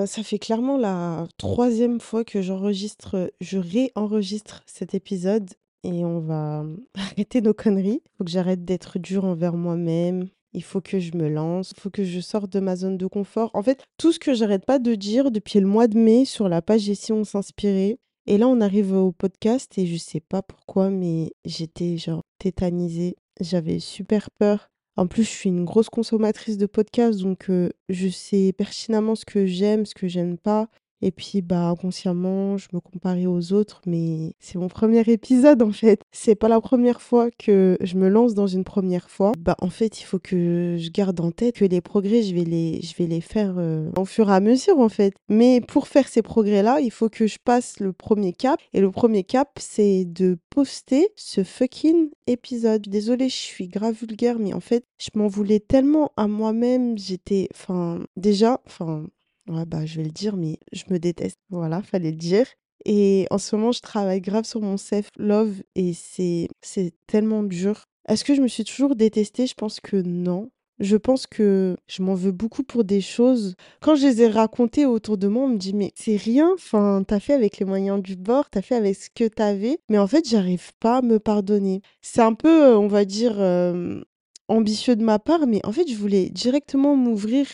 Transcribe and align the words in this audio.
Bah, 0.00 0.06
ça 0.06 0.22
fait 0.22 0.38
clairement 0.38 0.78
la 0.78 1.28
troisième 1.36 2.00
fois 2.00 2.24
que 2.24 2.40
j'enregistre, 2.40 3.30
je 3.42 3.58
réenregistre 3.58 4.62
cet 4.64 4.94
épisode 4.94 5.50
et 5.84 6.06
on 6.06 6.20
va 6.20 6.64
arrêter 6.94 7.42
nos 7.42 7.52
conneries. 7.52 8.00
Il 8.02 8.16
Faut 8.16 8.24
que 8.24 8.30
j'arrête 8.30 8.64
d'être 8.64 8.98
dure 8.98 9.26
envers 9.26 9.52
moi-même. 9.52 10.28
Il 10.54 10.62
faut 10.62 10.80
que 10.80 11.00
je 11.00 11.14
me 11.18 11.28
lance, 11.28 11.72
il 11.76 11.80
faut 11.80 11.90
que 11.90 12.02
je 12.02 12.20
sorte 12.20 12.50
de 12.50 12.60
ma 12.60 12.76
zone 12.76 12.96
de 12.96 13.06
confort. 13.06 13.50
En 13.52 13.62
fait, 13.62 13.84
tout 13.98 14.10
ce 14.10 14.18
que 14.18 14.32
j'arrête 14.32 14.64
pas 14.64 14.78
de 14.78 14.94
dire 14.94 15.30
depuis 15.30 15.60
le 15.60 15.66
mois 15.66 15.86
de 15.86 15.98
mai 15.98 16.24
sur 16.24 16.48
la 16.48 16.62
page 16.62 16.90
si 16.94 17.12
on 17.12 17.24
s'inspirait. 17.24 17.98
Et 18.26 18.38
là, 18.38 18.48
on 18.48 18.62
arrive 18.62 18.94
au 18.94 19.12
podcast 19.12 19.76
et 19.76 19.84
je 19.84 19.98
sais 19.98 20.20
pas 20.20 20.40
pourquoi, 20.40 20.88
mais 20.88 21.32
j'étais 21.44 21.98
genre 21.98 22.22
tétanisée. 22.38 23.16
J'avais 23.38 23.80
super 23.80 24.30
peur. 24.30 24.70
En 25.00 25.06
plus, 25.06 25.24
je 25.24 25.30
suis 25.30 25.48
une 25.48 25.64
grosse 25.64 25.88
consommatrice 25.88 26.58
de 26.58 26.66
podcasts, 26.66 27.20
donc 27.20 27.50
je 27.88 28.08
sais 28.08 28.52
pertinemment 28.52 29.14
ce 29.14 29.24
que 29.24 29.46
j'aime, 29.46 29.86
ce 29.86 29.94
que 29.94 30.08
j'aime 30.08 30.36
pas. 30.36 30.68
Et 31.02 31.10
puis, 31.10 31.40
bah, 31.40 31.68
inconsciemment, 31.68 32.58
je 32.58 32.68
me 32.72 32.80
comparais 32.80 33.26
aux 33.26 33.52
autres, 33.52 33.80
mais 33.86 34.34
c'est 34.38 34.58
mon 34.58 34.68
premier 34.68 35.00
épisode 35.00 35.62
en 35.62 35.72
fait. 35.72 36.02
C'est 36.12 36.34
pas 36.34 36.48
la 36.48 36.60
première 36.60 37.00
fois 37.00 37.30
que 37.30 37.78
je 37.80 37.96
me 37.96 38.08
lance 38.08 38.34
dans 38.34 38.46
une 38.46 38.64
première 38.64 39.10
fois. 39.10 39.32
Bah, 39.38 39.56
en 39.60 39.70
fait, 39.70 40.00
il 40.00 40.04
faut 40.04 40.18
que 40.18 40.76
je 40.78 40.90
garde 40.90 41.20
en 41.20 41.30
tête 41.30 41.56
que 41.56 41.64
les 41.64 41.80
progrès, 41.80 42.22
je 42.22 42.34
vais 42.34 42.44
les, 42.44 42.80
je 42.82 42.94
vais 42.96 43.06
les 43.06 43.20
faire 43.20 43.54
euh, 43.58 43.90
au 43.96 44.04
fur 44.04 44.28
et 44.30 44.34
à 44.34 44.40
mesure 44.40 44.78
en 44.78 44.88
fait. 44.88 45.14
Mais 45.28 45.60
pour 45.60 45.88
faire 45.88 46.08
ces 46.08 46.22
progrès-là, 46.22 46.80
il 46.80 46.90
faut 46.90 47.08
que 47.08 47.26
je 47.26 47.38
passe 47.42 47.80
le 47.80 47.92
premier 47.92 48.32
cap. 48.32 48.60
Et 48.72 48.80
le 48.80 48.90
premier 48.90 49.24
cap, 49.24 49.50
c'est 49.58 50.04
de 50.04 50.38
poster 50.50 51.08
ce 51.16 51.44
fucking 51.44 52.10
épisode. 52.26 52.82
Désolée, 52.82 53.28
je 53.28 53.36
suis 53.36 53.68
grave 53.68 53.94
vulgaire, 53.94 54.38
mais 54.38 54.52
en 54.52 54.60
fait, 54.60 54.84
je 54.98 55.10
m'en 55.14 55.28
voulais 55.28 55.60
tellement 55.60 56.12
à 56.16 56.26
moi-même. 56.26 56.98
J'étais, 56.98 57.48
enfin, 57.54 58.00
déjà, 58.16 58.60
enfin, 58.66 59.04
Ouais, 59.48 59.66
bah, 59.66 59.86
je 59.86 59.96
vais 59.96 60.04
le 60.04 60.10
dire, 60.10 60.36
mais 60.36 60.58
je 60.72 60.84
me 60.90 60.98
déteste. 60.98 61.38
Voilà, 61.50 61.82
fallait 61.82 62.10
le 62.10 62.16
dire. 62.16 62.46
Et 62.84 63.26
en 63.30 63.38
ce 63.38 63.56
moment, 63.56 63.72
je 63.72 63.80
travaille 63.80 64.20
grave 64.20 64.44
sur 64.44 64.60
mon 64.60 64.76
self-love 64.76 65.62
et 65.74 65.92
c'est 65.92 66.48
c'est 66.62 66.92
tellement 67.06 67.42
dur. 67.42 67.84
Est-ce 68.08 68.24
que 68.24 68.34
je 68.34 68.40
me 68.40 68.48
suis 68.48 68.64
toujours 68.64 68.96
détestée? 68.96 69.46
Je 69.46 69.54
pense 69.54 69.80
que 69.80 69.96
non. 69.96 70.50
Je 70.78 70.96
pense 70.96 71.26
que 71.26 71.76
je 71.88 72.02
m'en 72.02 72.14
veux 72.14 72.32
beaucoup 72.32 72.62
pour 72.62 72.84
des 72.84 73.02
choses. 73.02 73.54
Quand 73.82 73.96
je 73.96 74.06
les 74.06 74.22
ai 74.22 74.28
racontées 74.28 74.86
autour 74.86 75.18
de 75.18 75.28
moi, 75.28 75.44
on 75.44 75.48
me 75.48 75.58
dit, 75.58 75.74
mais 75.74 75.92
c'est 75.94 76.16
rien, 76.16 76.50
enfin, 76.54 77.04
t'as 77.06 77.20
fait 77.20 77.34
avec 77.34 77.58
les 77.58 77.66
moyens 77.66 78.02
du 78.02 78.16
bord, 78.16 78.48
t'as 78.48 78.62
fait 78.62 78.76
avec 78.76 78.96
ce 78.96 79.10
que 79.14 79.28
t'avais. 79.28 79.78
Mais 79.90 79.98
en 79.98 80.06
fait, 80.06 80.26
j'arrive 80.26 80.70
pas 80.80 80.98
à 80.98 81.02
me 81.02 81.18
pardonner. 81.20 81.82
C'est 82.00 82.22
un 82.22 82.32
peu, 82.32 82.64
euh, 82.72 82.78
on 82.78 82.88
va 82.88 83.04
dire, 83.04 83.34
euh, 83.38 84.00
ambitieux 84.48 84.96
de 84.96 85.04
ma 85.04 85.18
part, 85.18 85.46
mais 85.46 85.60
en 85.66 85.72
fait, 85.72 85.86
je 85.86 85.96
voulais 85.96 86.30
directement 86.30 86.96
m'ouvrir 86.96 87.46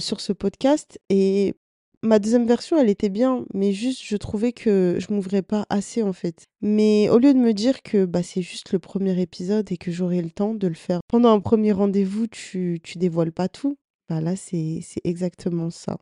sur 0.00 0.20
ce 0.20 0.32
podcast 0.32 0.98
et 1.08 1.54
ma 2.02 2.18
deuxième 2.18 2.46
version, 2.46 2.78
elle 2.78 2.88
était 2.88 3.08
bien, 3.08 3.44
mais 3.54 3.72
juste 3.72 4.02
je 4.04 4.16
trouvais 4.16 4.52
que 4.52 4.96
je 4.98 5.12
m'ouvrais 5.12 5.42
pas 5.42 5.66
assez 5.70 6.02
en 6.02 6.12
fait. 6.12 6.46
Mais 6.60 7.08
au 7.10 7.18
lieu 7.18 7.34
de 7.34 7.38
me 7.38 7.52
dire 7.52 7.82
que 7.82 8.04
bah, 8.04 8.22
c'est 8.22 8.42
juste 8.42 8.72
le 8.72 8.78
premier 8.78 9.20
épisode 9.20 9.70
et 9.72 9.76
que 9.76 9.90
j'aurai 9.90 10.22
le 10.22 10.30
temps 10.30 10.54
de 10.54 10.66
le 10.66 10.74
faire 10.74 11.00
pendant 11.08 11.32
un 11.32 11.40
premier 11.40 11.72
rendez-vous, 11.72 12.26
tu, 12.26 12.80
tu 12.82 12.98
dévoiles 12.98 13.32
pas 13.32 13.48
tout. 13.48 13.76
Bah 14.08 14.20
là, 14.20 14.36
c'est 14.36 14.80
exactement 15.04 15.70
ça. 15.70 15.98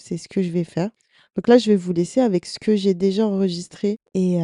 C'est 0.00 0.16
ce 0.16 0.28
que 0.28 0.42
je 0.42 0.50
vais 0.50 0.64
faire. 0.64 0.90
Donc 1.36 1.46
là, 1.46 1.58
je 1.58 1.70
vais 1.70 1.76
vous 1.76 1.92
laisser 1.92 2.20
avec 2.20 2.46
ce 2.46 2.58
que 2.58 2.74
j'ai 2.74 2.94
déjà 2.94 3.26
enregistré. 3.26 3.98
Et 4.14 4.40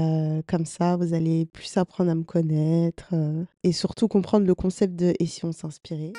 comme 0.47 0.67
ça, 0.67 0.97
vous 0.97 1.15
allez 1.15 1.47
plus 1.47 1.77
apprendre 1.79 2.11
à 2.11 2.15
me 2.15 2.25
connaître 2.25 3.15
et 3.63 3.73
surtout 3.73 4.07
comprendre 4.07 4.47
le 4.47 4.55
concept 4.55 4.95
de 4.97 5.15
Et 5.19 5.27
si 5.27 5.47
on 5.47 5.53
s'inspirait? 5.53 6.13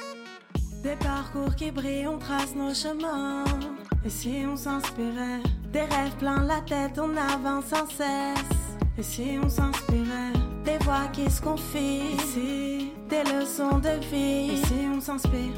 Parcours 0.98 1.56
qui 1.56 1.72
brillent, 1.72 2.08
on 2.08 2.17
trace 2.17 2.56
nos 2.56 2.73
chemins. 2.73 3.45
Et 4.06 4.09
si 4.09 4.44
on 4.45 4.56
s'inspirait 4.56 5.42
Des 5.72 5.81
rêves 5.81 6.16
plein 6.17 6.44
la 6.44 6.62
tête, 6.62 6.98
on 7.00 7.16
avance 7.17 7.66
sans 7.66 7.88
cesse. 7.88 8.78
Et 8.98 9.04
si 9.04 9.38
on 9.42 9.50
s'inspirait 9.50 10.34
Des 10.64 10.78
voix 10.80 11.08
qui 11.14 11.30
se 11.30 11.42
confient. 11.42 12.16
Ici, 12.16 12.92
des 13.10 13.23
leçons 13.23 13.80
de 13.80 13.99
vie. 14.10 14.54
Et 14.54 14.66
si 14.66 14.88
on 14.94 15.02
s'inspire 15.02 15.54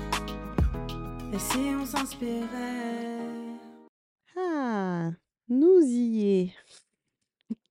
Et 1.33 1.39
si 1.39 1.75
on 1.79 1.85
s'inspirait 1.85 3.17
Ah, 4.37 5.11
nous 5.47 5.81
y 5.81 6.51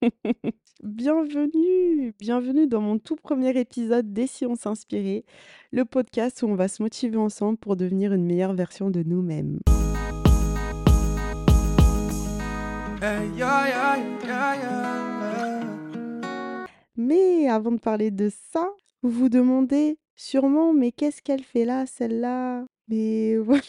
est. 0.02 0.08
Bienvenue, 0.84 2.14
bienvenue 2.20 2.68
dans 2.68 2.80
mon 2.80 3.00
tout 3.00 3.16
premier 3.16 3.58
épisode 3.58 4.12
des 4.12 4.28
Si 4.28 4.46
on 4.46 4.54
s'inspirait, 4.54 5.24
le 5.72 5.84
podcast 5.84 6.42
où 6.42 6.46
on 6.46 6.54
va 6.54 6.68
se 6.68 6.80
motiver 6.80 7.16
ensemble 7.16 7.58
pour 7.58 7.74
devenir 7.74 8.12
une 8.12 8.24
meilleure 8.24 8.54
version 8.54 8.88
de 8.88 9.02
nous-mêmes. 9.02 9.58
Mais 16.96 17.48
avant 17.48 17.72
de 17.72 17.80
parler 17.80 18.12
de 18.12 18.30
ça, 18.52 18.70
vous 19.02 19.10
vous 19.10 19.28
demandez 19.28 19.98
sûrement, 20.14 20.72
mais 20.72 20.92
qu'est-ce 20.92 21.22
qu'elle 21.22 21.42
fait 21.42 21.64
là, 21.64 21.86
celle-là? 21.86 22.64
Mais 22.86 23.36
voilà. 23.42 23.62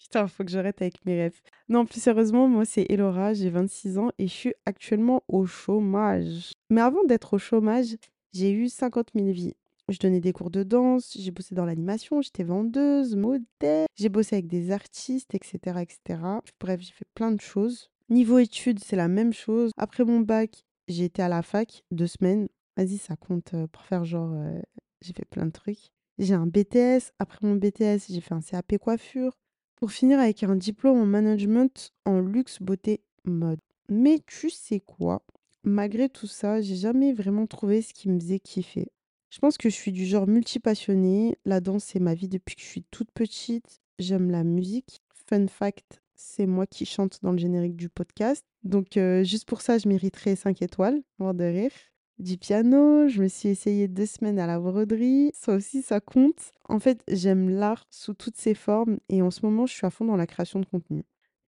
Putain, 0.00 0.26
faut 0.26 0.44
que 0.44 0.50
j'arrête 0.50 0.80
avec 0.82 1.04
mes 1.04 1.16
rêves. 1.16 1.40
Non, 1.68 1.86
plus 1.86 2.00
sérieusement, 2.00 2.48
moi 2.48 2.64
c'est 2.64 2.86
Elora, 2.90 3.34
j'ai 3.34 3.50
26 3.50 3.98
ans 3.98 4.10
et 4.18 4.26
je 4.26 4.32
suis 4.32 4.54
actuellement 4.66 5.22
au 5.28 5.46
chômage. 5.46 6.52
Mais 6.70 6.80
avant 6.80 7.04
d'être 7.04 7.34
au 7.34 7.38
chômage, 7.38 7.96
j'ai 8.32 8.52
eu 8.52 8.68
50 8.68 9.10
000 9.14 9.30
vies. 9.30 9.54
Je 9.88 9.98
donnais 9.98 10.20
des 10.20 10.32
cours 10.32 10.50
de 10.50 10.62
danse, 10.62 11.14
j'ai 11.18 11.30
bossé 11.30 11.54
dans 11.54 11.66
l'animation, 11.66 12.22
j'étais 12.22 12.42
vendeuse, 12.42 13.16
modèle, 13.16 13.86
j'ai 13.96 14.08
bossé 14.08 14.36
avec 14.36 14.46
des 14.46 14.70
artistes, 14.70 15.34
etc., 15.34 15.80
etc. 15.82 16.20
Bref, 16.58 16.80
j'ai 16.80 16.92
fait 16.92 17.06
plein 17.14 17.32
de 17.32 17.40
choses. 17.40 17.90
Niveau 18.08 18.38
études, 18.38 18.80
c'est 18.80 18.96
la 18.96 19.08
même 19.08 19.32
chose. 19.32 19.72
Après 19.76 20.04
mon 20.04 20.20
bac, 20.20 20.64
j'ai 20.88 21.04
été 21.04 21.22
à 21.22 21.28
la 21.28 21.42
fac 21.42 21.84
deux 21.90 22.06
semaines. 22.06 22.48
Vas-y, 22.76 22.96
ça 22.96 23.16
compte 23.16 23.52
euh, 23.54 23.66
pour 23.66 23.82
faire 23.82 24.04
genre, 24.04 24.32
euh, 24.32 24.60
j'ai 25.02 25.12
fait 25.12 25.26
plein 25.26 25.46
de 25.46 25.52
trucs. 25.52 25.90
J'ai 26.18 26.34
un 26.34 26.46
BTS. 26.46 27.12
Après 27.18 27.38
mon 27.42 27.56
BTS, 27.56 28.06
j'ai 28.08 28.20
fait 28.20 28.34
un 28.34 28.40
CAP 28.40 28.78
coiffure 28.78 29.32
pour 29.76 29.92
finir 29.92 30.18
avec 30.20 30.42
un 30.42 30.56
diplôme 30.56 30.98
en 30.98 31.06
management 31.06 31.92
en 32.04 32.20
luxe, 32.20 32.60
beauté, 32.60 33.00
mode. 33.24 33.60
Mais 33.88 34.20
tu 34.26 34.50
sais 34.50 34.80
quoi? 34.80 35.22
Malgré 35.62 36.08
tout 36.08 36.26
ça, 36.26 36.60
j'ai 36.60 36.76
jamais 36.76 37.12
vraiment 37.12 37.46
trouvé 37.46 37.82
ce 37.82 37.94
qui 37.94 38.08
me 38.08 38.18
faisait 38.18 38.38
kiffer. 38.38 38.88
Je 39.30 39.38
pense 39.38 39.56
que 39.56 39.68
je 39.68 39.74
suis 39.74 39.92
du 39.92 40.06
genre 40.06 40.26
multipassionnée. 40.26 41.36
La 41.44 41.60
danse, 41.60 41.84
c'est 41.84 42.00
ma 42.00 42.14
vie 42.14 42.28
depuis 42.28 42.54
que 42.54 42.62
je 42.62 42.66
suis 42.66 42.84
toute 42.90 43.10
petite. 43.10 43.80
J'aime 43.98 44.30
la 44.30 44.44
musique. 44.44 45.00
Fun 45.26 45.48
fact, 45.48 46.02
c'est 46.14 46.46
moi 46.46 46.66
qui 46.66 46.86
chante 46.86 47.18
dans 47.22 47.32
le 47.32 47.38
générique 47.38 47.76
du 47.76 47.88
podcast. 47.88 48.44
Donc, 48.62 48.96
euh, 48.96 49.24
juste 49.24 49.46
pour 49.46 49.60
ça, 49.60 49.78
je 49.78 49.88
mériterais 49.88 50.36
5 50.36 50.62
étoiles, 50.62 51.02
mort 51.18 51.34
de 51.34 51.44
rire 51.44 51.72
du 52.18 52.38
piano, 52.38 53.08
je 53.08 53.22
me 53.22 53.28
suis 53.28 53.48
essayée 53.48 53.88
deux 53.88 54.06
semaines 54.06 54.38
à 54.38 54.46
la 54.46 54.58
broderie, 54.58 55.30
ça 55.34 55.54
aussi 55.54 55.82
ça 55.82 56.00
compte. 56.00 56.52
En 56.68 56.78
fait, 56.78 57.02
j'aime 57.08 57.50
l'art 57.50 57.86
sous 57.90 58.14
toutes 58.14 58.36
ses 58.36 58.54
formes 58.54 58.98
et 59.08 59.20
en 59.22 59.30
ce 59.30 59.44
moment, 59.44 59.66
je 59.66 59.74
suis 59.74 59.86
à 59.86 59.90
fond 59.90 60.04
dans 60.04 60.16
la 60.16 60.26
création 60.26 60.60
de 60.60 60.66
contenu. 60.66 61.04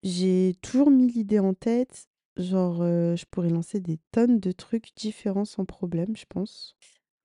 J'ai 0.02 0.54
toujours 0.62 0.90
mis 0.90 1.08
l'idée 1.08 1.40
en 1.40 1.54
tête, 1.54 2.06
genre 2.36 2.82
euh, 2.82 3.16
je 3.16 3.24
pourrais 3.30 3.50
lancer 3.50 3.80
des 3.80 3.98
tonnes 4.12 4.38
de 4.40 4.52
trucs 4.52 4.94
différents 4.96 5.44
sans 5.44 5.64
problème, 5.64 6.16
je 6.16 6.24
pense. 6.28 6.76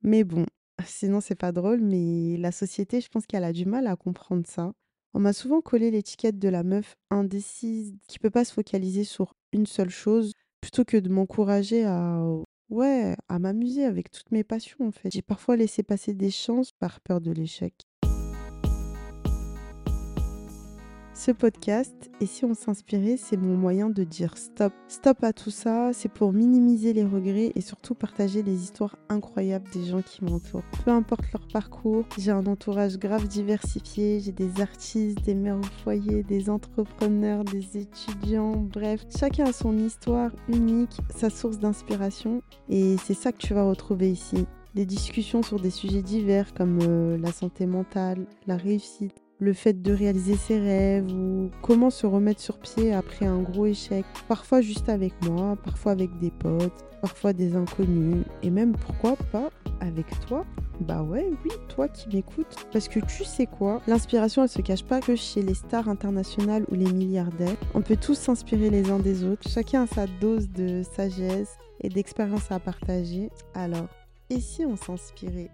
Mais 0.02 0.24
bon, 0.24 0.46
sinon 0.86 1.22
c'est 1.22 1.36
pas 1.36 1.52
drôle, 1.52 1.82
mais 1.82 2.38
la 2.38 2.52
société, 2.52 3.02
je 3.02 3.10
pense 3.10 3.26
qu'elle 3.28 3.44
a 3.44 3.54
du 3.54 3.66
mal 3.66 3.88
à 3.88 3.96
comprendre 3.96 4.46
ça. 4.48 4.74
On 5.14 5.20
m'a 5.20 5.34
souvent 5.34 5.62
collé 5.62 5.90
l'étiquette 5.90 6.38
de 6.38 6.50
la 6.50 6.64
meuf 6.64 6.96
indécise 7.10 7.96
qui 8.08 8.20
peut 8.20 8.30
pas 8.30 8.46
se 8.46 8.54
focaliser 8.54 9.04
sur 9.04 9.34
une 9.54 9.66
seule 9.66 9.90
chose 9.90 10.34
plutôt 10.62 10.86
que 10.86 10.98
de 10.98 11.10
m'encourager 11.10 11.86
à 11.86 12.24
Ouais, 12.70 13.16
à 13.28 13.40
m'amuser 13.40 13.84
avec 13.84 14.10
toutes 14.10 14.32
mes 14.32 14.44
passions 14.46 14.88
en 14.88 14.92
fait. 14.92 15.10
J'ai 15.12 15.22
parfois 15.22 15.56
laissé 15.58 15.84
passer 15.84 16.14
des 16.14 16.32
chances 16.32 16.72
par 16.72 17.02
peur 17.02 17.20
de 17.22 17.32
l'échec. 17.32 17.87
Ce 21.18 21.32
podcast, 21.32 22.12
et 22.22 22.28
si 22.28 22.46
on 22.46 22.54
s'inspirait, 22.54 23.18
c'est 23.18 23.38
mon 23.38 23.58
moyen 23.58 23.90
de 23.90 24.04
dire 24.04 24.38
stop. 24.38 24.72
Stop 24.88 25.24
à 25.24 25.34
tout 25.34 25.50
ça, 25.50 25.90
c'est 25.92 26.12
pour 26.12 26.32
minimiser 26.32 26.94
les 26.94 27.04
regrets 27.04 27.52
et 27.56 27.62
surtout 27.62 27.96
partager 27.96 28.44
les 28.44 28.62
histoires 28.62 28.98
incroyables 29.10 29.68
des 29.74 29.84
gens 29.84 30.04
qui 30.04 30.24
m'entourent. 30.24 30.62
Peu 30.86 30.92
importe 30.92 31.24
leur 31.34 31.48
parcours, 31.48 32.06
j'ai 32.20 32.30
un 32.30 32.46
entourage 32.46 33.00
grave 33.00 33.28
diversifié, 33.28 34.20
j'ai 34.20 34.32
des 34.32 34.62
artistes, 34.62 35.20
des 35.26 35.34
mères 35.34 35.58
au 35.58 35.84
foyer, 35.84 36.22
des 36.22 36.52
entrepreneurs, 36.52 37.44
des 37.46 37.80
étudiants, 37.80 38.56
bref, 38.56 39.04
chacun 39.20 39.46
a 39.46 39.54
son 39.54 39.76
histoire 39.76 40.30
unique, 40.48 41.00
sa 41.16 41.32
source 41.32 41.58
d'inspiration 41.58 42.44
et 42.70 42.96
c'est 43.04 43.16
ça 43.16 43.32
que 43.32 43.40
tu 43.40 43.56
vas 43.56 43.64
retrouver 43.64 44.12
ici 44.12 44.46
des 44.76 44.86
discussions 44.86 45.42
sur 45.42 45.60
des 45.60 45.72
sujets 45.72 46.04
divers 46.04 46.54
comme 46.54 46.78
euh, 46.84 47.18
la 47.18 47.32
santé 47.32 47.66
mentale, 47.66 48.28
la 48.46 48.58
réussite, 48.58 49.27
le 49.40 49.54
fait 49.54 49.82
de 49.82 49.94
réaliser 49.94 50.36
ses 50.36 50.60
rêves 50.60 51.12
ou 51.12 51.50
comment 51.62 51.90
se 51.90 52.08
remettre 52.08 52.42
sur 52.42 52.58
pied 52.58 52.94
après 52.94 53.26
un 53.26 53.42
gros 53.42 53.66
échec. 53.66 54.06
Parfois 54.28 54.62
juste 54.62 54.90
avec 54.90 55.14
moi, 55.24 55.56
parfois 55.64 55.92
avec 55.92 56.18
des 56.20 56.32
potes, 56.32 56.86
parfois 57.02 57.34
des 57.34 57.56
inconnus 57.56 58.26
et 58.42 58.50
même 58.50 58.76
pourquoi 58.76 59.16
pas 59.32 59.50
avec 59.80 60.08
toi. 60.28 60.46
Bah 60.82 61.02
ouais, 61.02 61.28
oui, 61.44 61.52
toi 61.70 61.88
qui 61.88 62.10
m'écoutes. 62.10 62.56
Parce 62.72 62.88
que 62.88 63.00
tu 63.00 63.24
sais 63.24 63.46
quoi, 63.46 63.82
l'inspiration 63.88 64.44
elle 64.44 64.50
se 64.50 64.62
cache 64.62 64.84
pas 64.84 65.02
que 65.02 65.16
chez 65.16 65.42
les 65.42 65.54
stars 65.54 65.90
internationales 65.90 66.66
ou 66.70 66.76
les 66.76 66.92
milliardaires. 66.92 67.58
On 67.74 67.82
peut 67.82 67.98
tous 67.98 68.16
s'inspirer 68.16 68.70
les 68.70 68.90
uns 68.90 69.00
des 69.00 69.24
autres. 69.24 69.48
Chacun 69.50 69.84
a 69.84 69.88
sa 69.88 70.06
dose 70.20 70.50
de 70.50 70.84
sagesse 70.84 71.58
et 71.82 71.90
d'expérience 71.90 72.52
à 72.52 72.60
partager. 72.60 73.30
Alors, 73.54 73.88
et 74.30 74.40
si 74.40 74.66
on 74.66 74.76
s'inspirait 74.76 75.52